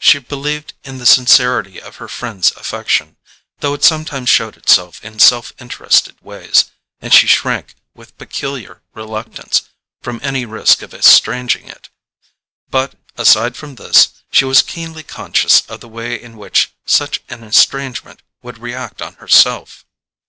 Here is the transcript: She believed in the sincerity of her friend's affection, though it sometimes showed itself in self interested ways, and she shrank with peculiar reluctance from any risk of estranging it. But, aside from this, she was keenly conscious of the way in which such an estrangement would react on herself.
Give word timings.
She 0.00 0.18
believed 0.18 0.74
in 0.82 0.98
the 0.98 1.06
sincerity 1.06 1.80
of 1.80 1.98
her 2.02 2.08
friend's 2.08 2.50
affection, 2.56 3.16
though 3.60 3.74
it 3.74 3.84
sometimes 3.84 4.28
showed 4.28 4.56
itself 4.56 5.04
in 5.04 5.20
self 5.20 5.52
interested 5.60 6.20
ways, 6.20 6.72
and 7.00 7.14
she 7.14 7.28
shrank 7.28 7.76
with 7.94 8.18
peculiar 8.18 8.82
reluctance 8.92 9.68
from 10.00 10.18
any 10.20 10.44
risk 10.44 10.82
of 10.82 10.92
estranging 10.92 11.68
it. 11.68 11.90
But, 12.72 12.96
aside 13.16 13.56
from 13.56 13.76
this, 13.76 14.08
she 14.32 14.44
was 14.44 14.62
keenly 14.62 15.04
conscious 15.04 15.60
of 15.68 15.78
the 15.78 15.88
way 15.88 16.20
in 16.20 16.36
which 16.36 16.72
such 16.84 17.20
an 17.28 17.44
estrangement 17.44 18.20
would 18.42 18.58
react 18.58 19.00
on 19.00 19.14
herself. 19.22 19.84